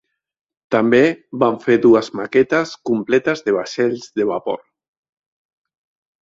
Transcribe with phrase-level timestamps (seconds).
[0.75, 1.01] També
[1.43, 4.65] van fer dues maquetes completes de vaixells de vapor.